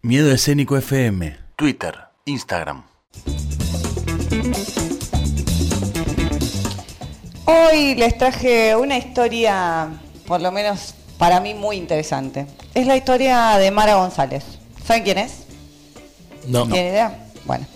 [0.00, 1.92] Miedo Escénico FM, Twitter,
[2.24, 2.84] Instagram.
[7.44, 9.88] Hoy les traje una historia,
[10.24, 12.46] por lo menos para mí, muy interesante.
[12.74, 14.44] Es la historia de Mara González.
[14.86, 15.32] ¿Saben quién es?
[16.46, 16.64] No.
[16.68, 17.18] ¿Tienen idea?
[17.44, 17.66] Bueno.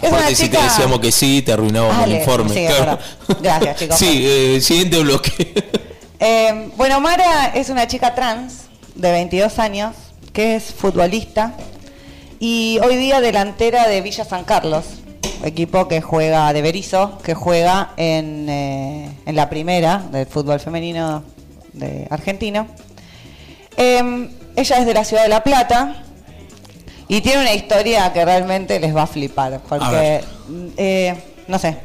[0.00, 2.54] Es Aparte, si te decíamos que sí, te arruinábamos el informe.
[2.54, 2.66] Sí,
[3.42, 3.98] Gracias, chicos.
[3.98, 5.52] sí, eh, siguiente bloque.
[6.18, 9.94] Eh, bueno, Mara es una chica trans de 22 años
[10.38, 11.54] que es futbolista
[12.38, 14.84] y hoy día delantera de Villa San Carlos,
[15.42, 21.24] equipo que juega de Berizo, que juega en, eh, en la primera del fútbol femenino
[21.72, 22.68] de argentino.
[23.76, 26.04] Em, ella es de la ciudad de La Plata
[27.08, 30.20] y tiene una historia que realmente les va a flipar, porque,
[30.76, 31.16] eh,
[31.48, 31.76] no sé, es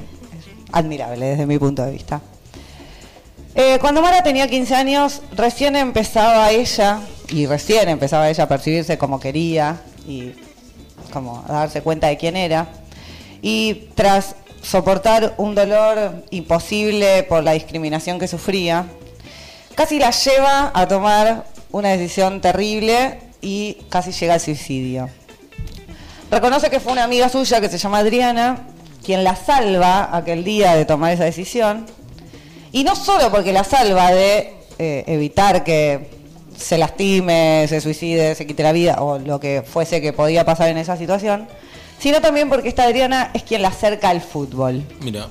[0.71, 2.21] admirable desde mi punto de vista.
[3.55, 8.97] Eh, cuando Mara tenía 15 años, recién empezaba ella, y recién empezaba ella a percibirse
[8.97, 10.33] como quería y
[11.11, 12.67] como a darse cuenta de quién era.
[13.41, 18.85] Y tras soportar un dolor imposible por la discriminación que sufría,
[19.75, 25.09] casi la lleva a tomar una decisión terrible y casi llega al suicidio.
[26.31, 28.67] Reconoce que fue una amiga suya que se llama Adriana
[29.03, 31.85] quien la salva aquel día de tomar esa decisión
[32.71, 36.22] y no solo porque la salva de eh, evitar que
[36.63, 40.69] se lastime, se suicide, se quite la vida o lo que fuese que podía pasar
[40.69, 41.47] en esa situación,
[41.99, 44.83] sino también porque esta Adriana es quien la acerca al fútbol.
[45.01, 45.27] Mira.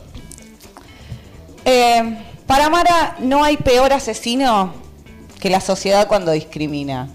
[1.64, 4.74] Eh, para Mara no hay peor asesino
[5.40, 7.08] que la sociedad cuando discrimina.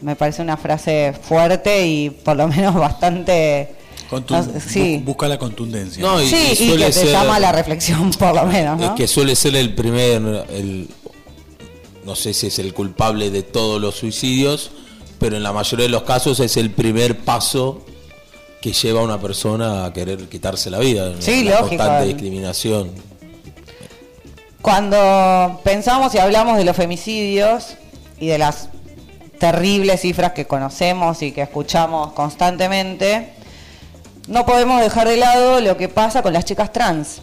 [0.00, 3.76] Me parece una frase fuerte y por lo menos bastante
[5.04, 6.04] Busca la contundencia.
[6.20, 8.80] sí, y, que te llama a la reflexión, por lo menos.
[8.80, 10.88] Es que suele ser el primer, el,
[12.04, 14.70] no sé si es el culpable de todos los suicidios,
[15.18, 17.84] pero en la mayoría de los casos es el primer paso
[18.60, 21.12] que lleva a una persona a querer quitarse la vida.
[21.18, 22.90] Sí, la constante discriminación.
[24.62, 27.74] Cuando pensamos y hablamos de los femicidios
[28.20, 28.68] y de las
[29.40, 33.32] terribles cifras que conocemos y que escuchamos constantemente,
[34.28, 37.22] no podemos dejar de lado lo que pasa con las chicas trans,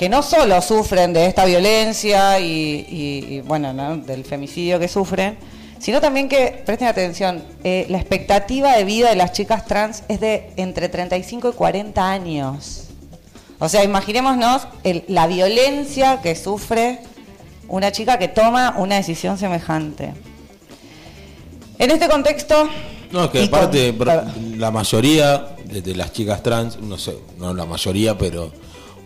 [0.00, 5.36] que no solo sufren de esta violencia y, bueno, del femicidio que sufren,
[5.78, 10.18] sino también que, presten atención, eh, la expectativa de vida de las chicas trans es
[10.18, 12.84] de entre 35 y 40 años.
[13.58, 14.68] O sea, imaginémonos
[15.08, 17.00] la violencia que sufre
[17.68, 20.14] una chica que toma una decisión semejante.
[21.78, 22.70] En este contexto...
[23.12, 23.94] No, que aparte
[24.56, 28.50] la mayoría de, las chicas trans, no sé, no la mayoría, pero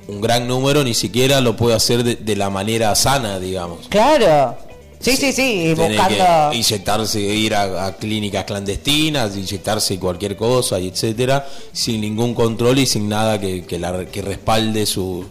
[0.08, 3.88] un gran número ni siquiera lo puede hacer de, la manera sana, digamos.
[3.88, 4.56] Claro.
[5.00, 6.52] Sí, sí, sí, buscando...
[6.54, 13.08] inyectarse, ir a, clínicas clandestinas, inyectarse cualquier cosa, y etcétera, sin ningún control y sin
[13.08, 15.26] nada que, que, la, que respalde su,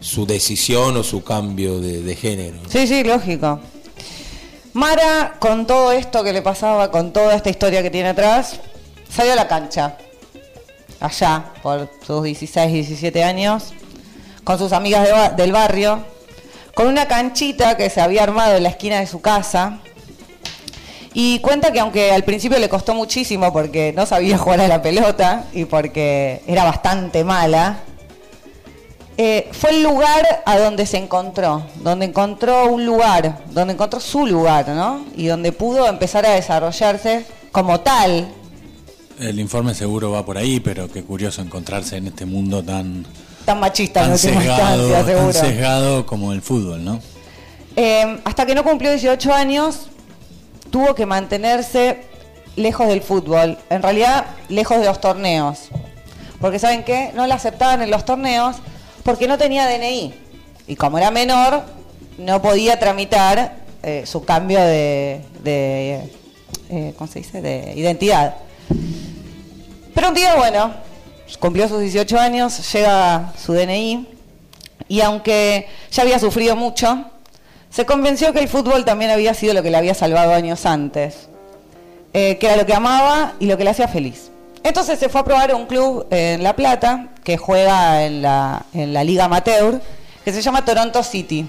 [0.00, 2.58] su decisión o su cambio de, de género.
[2.68, 3.58] Sí, sí, lógico.
[4.74, 8.60] Mara, con todo esto que le pasaba, con toda esta historia que tiene atrás,
[9.08, 9.96] salió a la cancha
[11.00, 13.72] allá por sus 16, 17 años,
[14.46, 16.04] con sus amigas del barrio,
[16.72, 19.80] con una canchita que se había armado en la esquina de su casa.
[21.12, 24.80] Y cuenta que aunque al principio le costó muchísimo porque no sabía jugar a la
[24.80, 27.80] pelota y porque era bastante mala,
[29.16, 34.28] eh, fue el lugar a donde se encontró, donde encontró un lugar, donde encontró su
[34.28, 35.06] lugar, ¿no?
[35.16, 38.28] Y donde pudo empezar a desarrollarse como tal,
[39.18, 43.06] el informe seguro va por ahí, pero qué curioso encontrarse en este mundo tan
[43.46, 47.00] tan machista tan sesgado, tan sesgado como el fútbol, ¿no?
[47.76, 49.86] Em, hasta que no cumplió 18 años,
[50.70, 52.02] tuvo que mantenerse
[52.56, 55.68] lejos del fútbol, en realidad lejos de los torneos.
[56.40, 57.12] Porque ¿saben qué?
[57.14, 58.56] No la aceptaban en los torneos
[59.04, 60.12] porque no tenía DNI.
[60.66, 61.62] Y como era menor,
[62.18, 67.40] no podía tramitar eh, su cambio de, eh, ¿cómo se dice?
[67.40, 68.36] de identidad.
[69.94, 70.74] Pero un día, bueno,
[71.38, 74.06] cumplió sus 18 años, llega su DNI
[74.88, 77.04] y aunque ya había sufrido mucho,
[77.70, 81.28] se convenció que el fútbol también había sido lo que le había salvado años antes,
[82.12, 84.30] eh, que era lo que amaba y lo que le hacía feliz.
[84.62, 88.64] Entonces se fue a probar a un club en La Plata que juega en la,
[88.72, 89.80] en la Liga Amateur,
[90.24, 91.46] que se llama Toronto City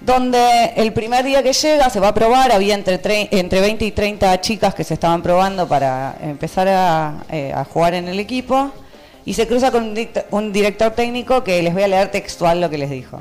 [0.00, 3.00] donde el primer día que llega se va a probar, había entre,
[3.30, 6.68] entre 20 y 30 chicas que se estaban probando para empezar
[7.30, 8.70] eh, a, jugar en el equipo,
[9.24, 9.94] y se cruza con
[10.30, 13.20] un director técnico que les voy a leer textual lo que les dijo.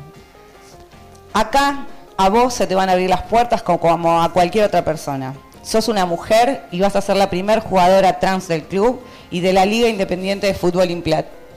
[1.33, 5.33] Acá a vos se te van a abrir las puertas como, a cualquier otra persona.
[5.63, 9.51] sos una mujer y vas a ser la primer jugadora trans del club y de
[9.51, 10.87] la Liga Independiente de Fútbol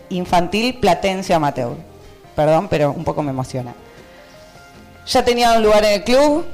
[0.09, 1.77] Infantil Platense Amateur.
[2.35, 3.73] Perdón, pero un poco me emociona.
[5.11, 6.47] Ya tenía un lugar en el club,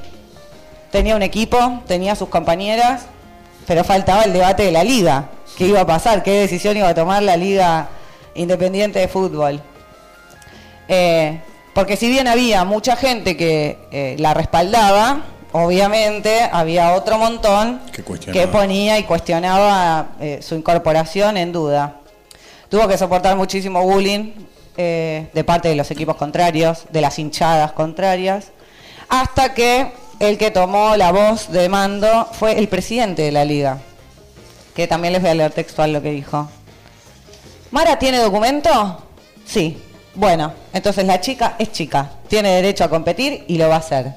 [0.91, 3.03] tenía un equipo, tenía sus compañeras,
[3.67, 5.29] pero faltaba el debate de la liga.
[5.55, 6.23] ¿Qué iba a pasar?
[6.23, 7.89] ¿Qué decisión iba a tomar la Liga
[8.33, 9.61] Independiente de Fútbol?
[10.87, 11.39] Eh,
[11.75, 15.21] porque si bien había mucha gente que eh, la respaldaba,
[15.51, 17.79] obviamente había otro montón
[18.33, 21.97] Que ponía y cuestionaba eh, su incorporación en duda.
[22.69, 24.31] Tuvo que soportar muchísimo bullying
[24.77, 28.51] eh, de parte de los equipos contrarios, de las hinchadas contrarias,
[29.09, 33.79] hasta que el que tomó la voz de mando fue el presidente de la liga,
[34.75, 36.49] que también les voy a leer textual lo que dijo.
[37.71, 39.03] ¿Mara tiene documento?
[39.45, 39.83] Sí.
[40.15, 44.13] Bueno, entonces la chica es chica, tiene derecho a competir y lo va a hacer.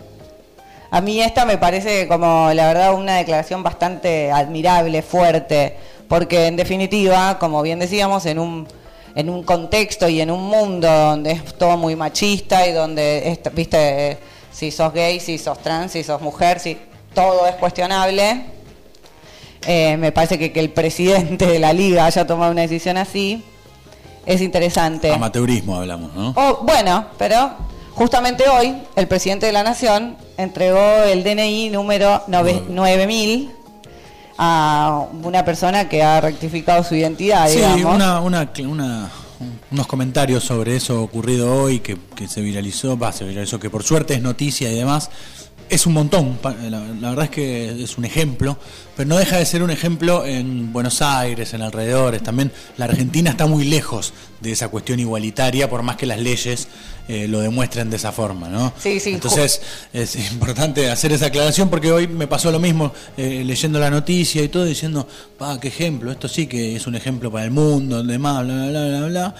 [0.91, 5.77] A mí esta me parece como, la verdad, una declaración bastante admirable, fuerte,
[6.09, 8.67] porque en definitiva, como bien decíamos, en un,
[9.15, 13.55] en un contexto y en un mundo donde es todo muy machista y donde, es-
[13.55, 14.19] viste,
[14.53, 16.77] si sos gay, si sos trans, si sos mujer, si
[17.15, 18.45] todo es cuestionable,
[19.67, 23.43] eh, me parece que, que el presidente de la liga haya tomado una decisión así
[24.27, 25.12] es interesante.
[25.12, 26.33] Amateurismo hablamos, ¿no?
[26.37, 27.51] Oh, bueno, pero
[27.95, 33.51] justamente hoy el presidente de la Nación entregó el DNI número nove- 9000
[34.42, 37.94] a una persona que ha rectificado su identidad, Sí, digamos.
[37.94, 39.10] una, una, una-
[39.70, 43.82] unos comentarios sobre eso ocurrido hoy que, que se viralizó, va, se viralizó, que por
[43.82, 45.10] suerte es noticia y demás.
[45.70, 48.58] Es un montón, la verdad es que es un ejemplo,
[48.96, 52.25] pero no deja de ser un ejemplo en Buenos Aires, en alrededores.
[52.25, 56.67] También la Argentina está muy lejos de esa cuestión igualitaria, por más que las leyes
[57.06, 58.72] eh, lo demuestren de esa forma, ¿no?
[58.82, 59.62] Sí, sí, Entonces
[59.93, 64.43] es importante hacer esa aclaración porque hoy me pasó lo mismo eh, leyendo la noticia
[64.43, 65.06] y todo diciendo,
[65.38, 68.70] pa, qué ejemplo, esto sí que es un ejemplo para el mundo, demás, bla, bla,
[68.70, 69.34] bla, bla, bla.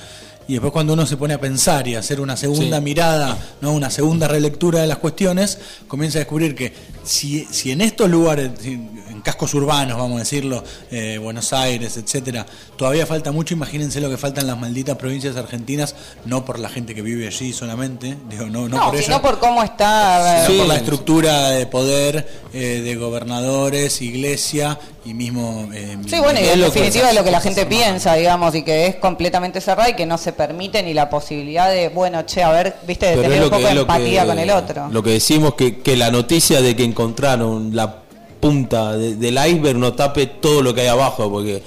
[0.49, 2.83] Y después cuando uno se pone a pensar y a hacer una segunda Sí.
[2.85, 6.73] mirada, no una segunda relectura de las cuestiones, comienza a descubrir que
[7.05, 8.81] si, si en estos lugares, si
[9.31, 12.45] cascos urbanos, vamos a decirlo, eh, Buenos Aires, etcétera,
[12.77, 15.95] todavía falta mucho, imagínense lo que falta en las malditas provincias argentinas,
[16.25, 19.23] no por la gente que vive allí solamente, digo, no, no, no, por sino ello,
[19.23, 20.43] por cómo está...
[20.47, 20.59] sino Sí.
[20.59, 25.69] por la estructura de poder eh, de gobernadores, iglesia y mismo...
[25.73, 28.63] eh, Sí, bueno, y Es en definitiva es lo que la gente piensa, digamos, y
[28.65, 32.43] que es completamente cerrada y que no se permite ni la posibilidad de, bueno, che,
[32.43, 34.89] a ver, viste, de Pero tener un poco de empatía que- con el otro.
[34.91, 37.97] Lo que decimos que, que la noticia de que encontraron la
[38.41, 41.63] punta de- del iceberg no tape todo lo que hay abajo, porque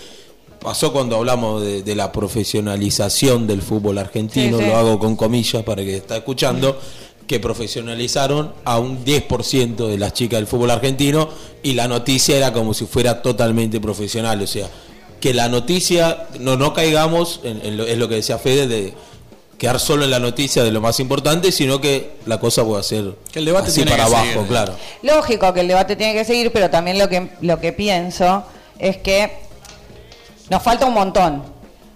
[0.60, 4.70] pasó cuando hablamos de, de la profesionalización del fútbol argentino, Sí, sí.
[4.70, 6.80] lo hago con comillas para que está escuchando,
[7.28, 11.30] que profesionalizaron a un 10% de las chicas del fútbol argentino
[11.62, 14.69] y la noticia era como si fuera totalmente profesional, o sea,
[15.19, 18.94] que la noticia, no, no caigamos en, en lo, es lo que decía Fede, de
[19.58, 23.16] quedar solo en la noticia de lo más importante, sino que la cosa pueda ser
[23.32, 24.48] Que el debate así tiene para que abajo, seguir.
[24.48, 24.76] claro.
[25.02, 28.44] Lógico que el debate tiene que seguir, pero también lo que, lo que pienso
[28.80, 29.32] es que
[30.50, 31.44] nos falta un montón,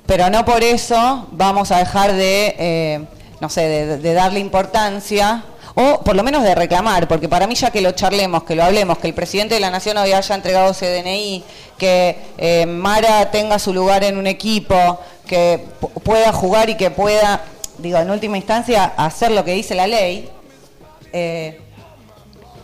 [0.06, 3.06] pero no por eso vamos a dejar de, eh,
[3.42, 5.44] no sé, de, de darle importancia
[5.80, 8.64] o por lo menos de reclamar, porque para mí ya que lo charlemos, que lo
[8.64, 11.44] hablemos, que el presidente de la Nación hoy haya entregado ese DNI,
[11.78, 16.90] que eh, Mara tenga su lugar en un equipo, que pu- pueda jugar y que
[16.90, 17.42] pueda,
[17.78, 20.30] digo, en última instancia, hacer lo que dice la ley,
[21.14, 21.62] eh,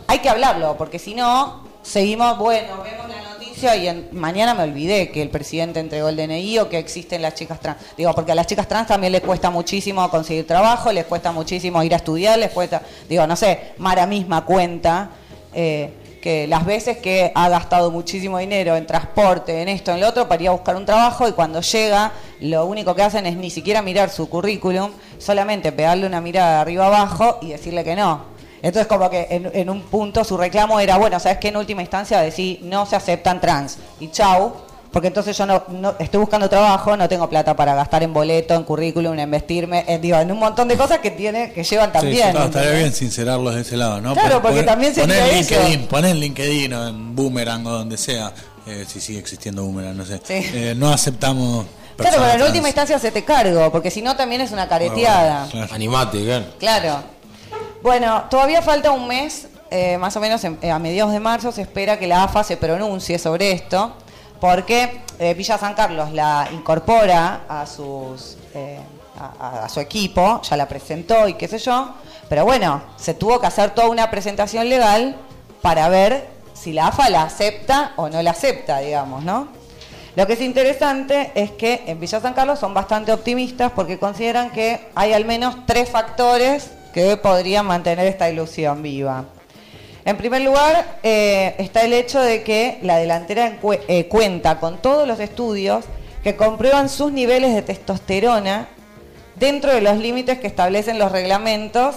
[0.06, 5.10] hay que hablarlo, porque si no, seguimos, bueno, vemos la noticia y mañana me olvidé
[5.10, 7.78] que el presidente entregó el DNI o que existen las chicas trans.
[7.96, 11.82] Digo, porque a las chicas trans también les cuesta muchísimo conseguir trabajo, les cuesta muchísimo
[11.82, 15.10] ir a estudiar, les cuesta, digo, no sé, Mara misma cuenta
[15.54, 20.08] eh, que las veces que ha gastado muchísimo dinero en transporte, en esto, en lo
[20.08, 22.12] otro, para ir a buscar un trabajo y cuando llega,
[22.44, 26.60] lo único que hacen es ni siquiera mirar su currículum, solamente pegarle una mirada de
[26.60, 28.32] arriba abajo y decirle que no.
[28.62, 31.48] Entonces como que en, en un punto su reclamo era, bueno, ¿sabes qué?
[31.48, 33.76] En última instancia decir, no se aceptan trans.
[34.00, 34.54] Y chau,
[34.90, 38.54] porque entonces yo no, no- estoy buscando trabajo, no tengo plata para gastar en boleto,
[38.54, 41.92] en currículum, en vestirme, en, digo, en un montón de cosas que tiene, que llevan
[41.92, 42.32] también.
[42.32, 44.14] No, estaría bien sincerarlos de ese lado, ¿no?
[44.14, 45.54] Claro, porque poner- también sería poner en eso.
[45.56, 48.32] LinkedIn, poner en LinkedIn o en Boomerang o donde sea,
[48.66, 50.20] eh, si sigue existiendo Boomerang, no sé.
[50.24, 50.34] Sí.
[50.54, 51.66] Eh, no aceptamos.
[51.96, 55.46] Claro, pero en última instancia se te cargo, porque si no también es una careteada.
[55.50, 55.74] Claro.
[55.74, 56.44] Animate, claro.
[56.58, 57.02] Claro.
[57.82, 61.52] Bueno, todavía falta un mes, eh, más o menos en- eh, a mediados de marzo
[61.52, 63.92] se espera que la AFA se pronuncie sobre esto,
[64.40, 68.36] porque eh, Villa San Carlos la incorpora a sus
[69.16, 71.90] a su equipo, ya la presentó y qué sé yo,
[72.28, 75.16] pero bueno, se tuvo que hacer toda una presentación legal
[75.62, 79.48] para ver si la AFA la acepta o no la acepta, digamos, ¿no?
[80.16, 84.50] Lo que es interesante es que en Villa San Carlos son bastante optimistas porque consideran
[84.50, 89.24] que hay al menos tres factores que podrían mantener esta ilusión viva.
[90.04, 95.08] En primer lugar, eh, está el hecho de que la delantera eh, cuenta con todos
[95.08, 95.86] los estudios
[96.22, 98.68] que comprueban sus niveles de testosterona
[99.34, 101.96] dentro de los límites que establecen los reglamentos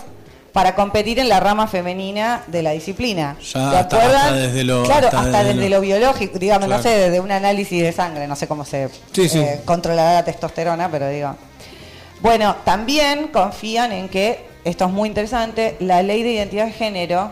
[0.54, 3.38] para competir en la rama femenina de la disciplina.
[3.54, 5.82] Ya hasta, desde lo, claro, hasta, desde, lo...
[5.82, 10.14] biológico, digamos, no sé, desde un análisis de sangre, no sé cómo se eh, controlará
[10.14, 11.36] la testosterona, pero digo.
[12.22, 17.30] Bueno, también confían en que, esto es muy interesante, la ley de identidad de género,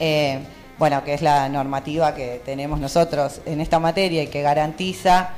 [0.00, 0.40] eh,
[0.78, 5.30] bueno, que es la normativa que tenemos nosotros en esta materia y que garantiza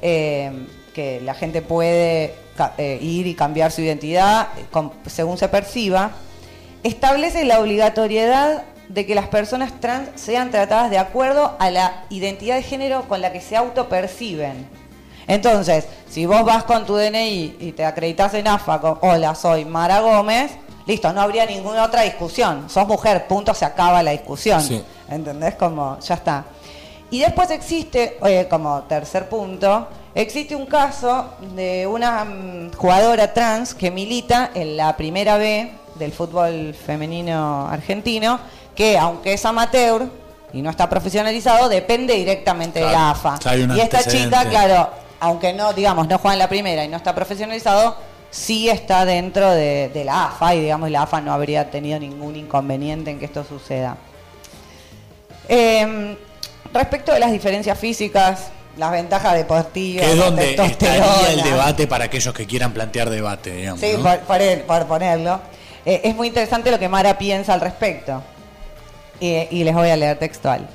[0.00, 0.52] eh,
[0.98, 2.34] que la gente puede
[3.00, 4.48] ir y cambiar su identidad
[5.06, 6.10] según se perciba,
[6.82, 12.56] establece la obligatoriedad de que las personas trans sean tratadas de acuerdo a la identidad
[12.56, 14.68] de género con la que se autoperciben.
[15.28, 19.64] Entonces, si vos vas con tu DNI y te acreditas en AFA con, hola, soy
[19.64, 20.50] Mara Gómez,
[20.84, 22.68] listo, no habría ninguna otra discusión.
[22.68, 24.60] Sos mujer, punto, se acaba la discusión.
[25.08, 25.54] ¿Entendés?
[25.54, 26.44] Como, ya está.
[27.10, 33.74] Y después existe, eh, como tercer punto, existe un caso de una mm, jugadora trans
[33.74, 38.38] que milita en la primera B del fútbol femenino argentino,
[38.74, 40.06] que aunque es amateur
[40.52, 43.38] y no está profesionalizado, depende directamente de la AFA.
[43.74, 47.14] Y esta chica, claro, aunque no, digamos, no juega en la primera y no está
[47.14, 47.96] profesionalizado,
[48.30, 53.10] sí está dentro de, la AFA y digamos la AFA no habría tenido ningún inconveniente
[53.10, 53.96] en que esto suceda.
[55.48, 56.16] Em,
[56.72, 60.04] respecto de las diferencias físicas, las ventajas deportivas.
[60.06, 63.80] Que es donde estaría el debate para aquellos que quieran plantear debate, digamos.
[63.80, 63.94] Sí,
[64.66, 65.40] por, ponerlo.
[65.84, 68.22] Eh, es muy interesante lo que Mara piensa al respecto.
[69.20, 70.68] y les voy a leer textual.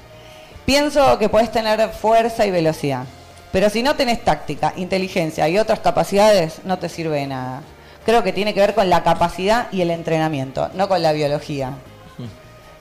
[0.65, 3.03] Pienso que puedes tener fuerza y velocidad,
[3.51, 7.61] pero si no tenés táctica, inteligencia y otras capacidades, no te sirve de nada.
[8.05, 11.73] Creo que tiene que ver con la capacidad y el entrenamiento, no con la biología.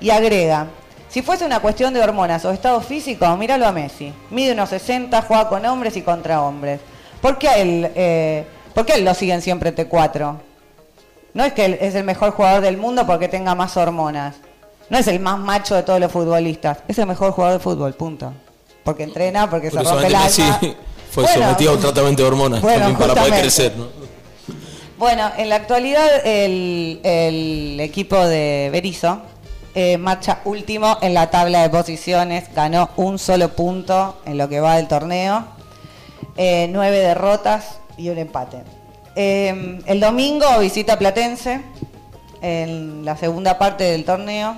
[0.01, 0.69] Y agrega,
[1.13, 4.15] si fuese una cuestión de hormonas o estado físico, míralo a Messi.
[4.31, 6.81] Mide unos 60, juega con hombres y contra hombres.
[7.21, 10.37] ¿Por qué él, eh, ¿por qué él lo siguen siempre T4?
[11.35, 14.37] No es que él es el mejor jugador del mundo porque tenga más hormonas.
[14.89, 16.79] No es el más macho de todos los futbolistas.
[16.89, 18.33] Es el mejor jugador de fútbol, punto.
[18.83, 20.61] Porque entrena, porque se rompe el alma.
[21.11, 23.75] fue sometido a un tratamiento de hormonas para poder crecer.
[24.97, 29.21] Bueno, en la actualidad el, equipo de Berizzo
[29.75, 32.53] eh, marcha último en la tabla de posiciones.
[32.55, 35.45] Ganó un solo punto en lo que va del torneo.
[36.37, 38.63] Eh, nueve derrotas y un empate.
[39.15, 41.61] Em, el domingo visita Platense
[42.41, 44.57] en la segunda parte del torneo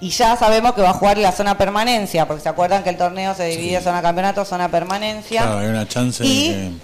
[0.00, 2.96] y ya sabemos que va a jugar la zona permanencia, porque se acuerdan que el
[2.96, 5.42] torneo se divide en zona campeonato, zona permanencia.
[5.42, 6.78] Claro, hay una chance y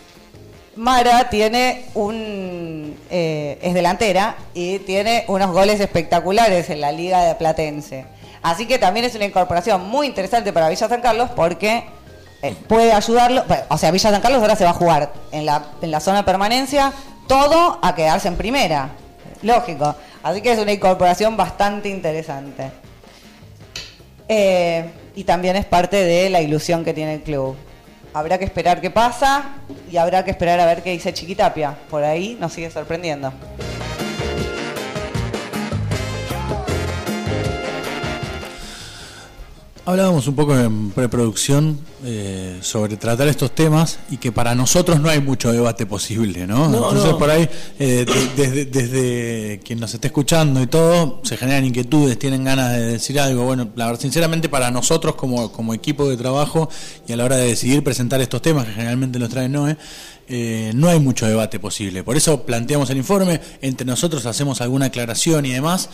[0.77, 7.35] Mara tiene un eh, es delantera y tiene unos goles espectaculares en la liga de
[7.35, 8.07] Platense.
[8.43, 11.85] Así que también es una incorporación muy interesante para Villa San Carlos porque
[12.43, 13.45] eh, puede ayudarlo.
[13.69, 16.19] O sea, Villa San Carlos ahora se va a jugar en la, en la zona
[16.19, 16.93] de permanencia
[17.27, 18.91] todo a quedarse en primera.
[19.43, 19.95] Lógico.
[20.23, 22.71] Así que es una incorporación bastante interesante.
[24.29, 27.57] Eh, y también es parte de la ilusión que tiene el club.
[28.15, 29.43] Habrá que esperar qué pasa
[29.91, 31.77] y habrá que esperar a ver qué dice Chiquitapia.
[31.91, 33.33] Por ahí nos sigue sorprendiendo.
[39.87, 45.11] Hablábamos un poco en preproducción eh, sobre tratar estos temas y que para nosotros no
[45.11, 46.67] hay mucho debate posible, ¿no?
[46.67, 47.47] Entonces por ahí,
[47.79, 53.21] eh, desde, quien nos esté escuchando y todo, se generan inquietudes, tienen ganas de decir
[53.21, 53.45] algo.
[53.45, 56.71] Bueno, la verdad, sinceramente para nosotros como, como equipo de trabajo
[57.07, 59.77] y a la hora de decidir presentar estos temas, que generalmente los trae Noé,
[60.29, 62.03] eh, no hay mucho debate posible.
[62.03, 65.91] Por eso planteamos el informe, entre nosotros hacemos alguna aclaración y demás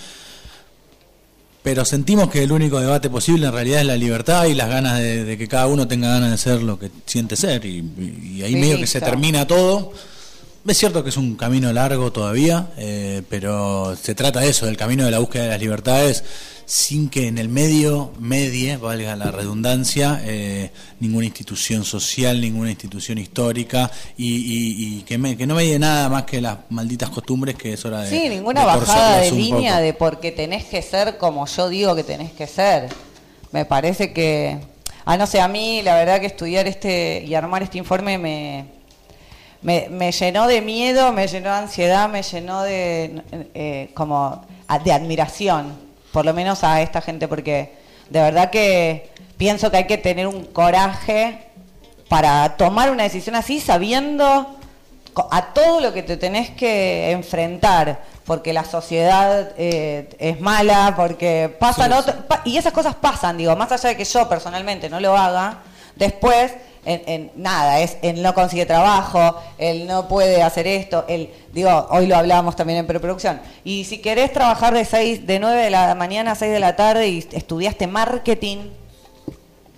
[1.62, 4.98] pero sentimos que el único debate posible en realidad es la libertad y las ganas
[4.98, 8.78] de, que cada uno tenga ganas de ser lo que siente ser y, ahí medio
[8.78, 9.92] que se termina todo.
[10.66, 14.76] Es cierto que es un camino largo todavía, eh, pero se trata de eso, del
[14.76, 16.24] camino de la búsqueda de las libertades
[16.70, 23.18] sin que en el medio medie, valga la redundancia, eh, ninguna institución social, ninguna institución
[23.18, 28.02] histórica y, que, que, no medie nada más que las malditas costumbres que es hora
[28.02, 28.10] de...
[28.10, 32.30] Sí, ninguna bajada de línea de porque tenés que ser como yo digo que tenés
[32.30, 32.88] que ser.
[33.50, 34.60] Me parece que...
[35.04, 38.66] Ah, no sé, a mí la verdad que estudiar este y armar este informe me,
[39.60, 43.22] me, llenó de miedo, me llenó de ansiedad, me llenó de,
[43.54, 44.46] eh, como,
[44.84, 47.74] de admiración por lo menos a esta gente, porque
[48.08, 51.46] de verdad que pienso que hay que tener un coraje
[52.08, 54.56] para tomar una decisión así sabiendo
[55.30, 61.54] a todo lo que te tenés que enfrentar, porque la sociedad eh, es mala, porque
[61.58, 64.98] pasan otro- pa- y esas cosas pasan, digo, más allá de que yo personalmente no
[65.00, 65.58] lo haga,
[66.00, 66.52] después
[66.84, 71.86] en, en nada, es él no consigue trabajo, él no puede hacer esto, él, digo,
[71.90, 73.40] hoy lo hablábamos también en preproducción.
[73.64, 76.76] Y si querés trabajar de seis, de 9 de la mañana a 6 de la
[76.76, 78.70] tarde y estudiaste marketing,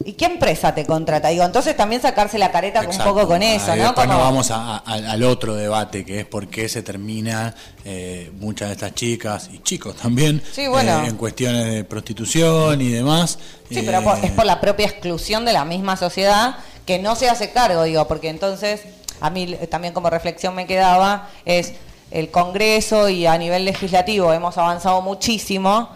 [0.04, 1.28] ¿Y qué empresa te contrata?
[1.28, 3.86] Digo, entonces también sacarse la careta un poco con eso, Ahí ¿no?
[3.86, 4.82] Después Como- nos vamos a- a-
[5.12, 7.54] al otro debate, que es por qué se termina
[7.84, 11.02] eh, muchas de estas chicas y chicos también Sí, bueno.
[11.04, 13.38] eh, en cuestiones de prostitución y demás.
[13.68, 16.56] Sí, pero por- Eh, es por la propia exclusión de la misma sociedad
[16.86, 18.82] que no se hace cargo, digo, porque entonces
[19.20, 21.72] a mí también como reflexión me quedaba es
[22.10, 25.88] el Congreso y a nivel legislativo hemos avanzado muchísimo,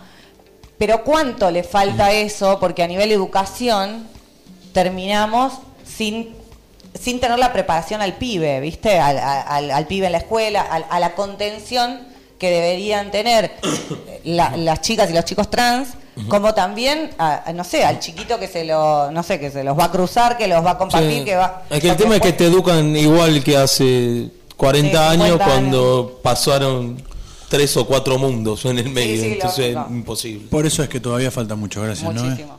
[0.78, 2.58] pero ¿cuánto le falta eso?
[2.60, 4.06] Porque a nivel educación
[4.72, 5.54] terminamos
[5.86, 6.34] sin,
[6.98, 8.98] sin tener la preparación al pibe, ¿viste?
[8.98, 12.00] Al, al- al pibe en la escuela, al- a la contención
[12.38, 13.52] que deberían tener
[14.24, 15.88] la- las chicas y los chicos trans,
[16.28, 19.62] como también, a- a, no sé, al chiquito que se lo, no sé, que se
[19.64, 21.24] los va a cruzar, que los va a compartir, Sí.
[21.24, 21.62] que va...
[21.70, 25.44] Es que el tema es que te educan igual que hace 40 Sí, años 50
[25.44, 27.02] cuando pasaron
[27.48, 29.94] tres o cuatro mundos en el medio, sí, entonces lógico.
[29.94, 30.48] imposible.
[30.48, 32.12] Por eso es que todavía falta mucho, gracias.
[32.12, 32.58] Muchísimo.